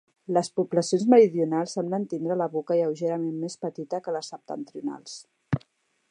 Les 0.35 0.47
poblacions 0.59 1.03
meridionals 1.13 1.75
semblen 1.77 2.07
tindre 2.13 2.37
la 2.41 2.47
boca 2.55 2.77
lleugerament 2.79 3.35
més 3.43 3.59
petita 3.67 4.03
que 4.07 4.15
les 4.17 4.31
septentrionals. 4.35 5.15